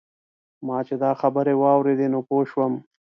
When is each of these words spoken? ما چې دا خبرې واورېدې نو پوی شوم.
ما 0.67 0.77
چې 0.87 0.95
دا 1.03 1.11
خبرې 1.21 1.53
واورېدې 1.61 2.07
نو 2.13 2.19
پوی 2.27 2.45
شوم. 2.51 2.73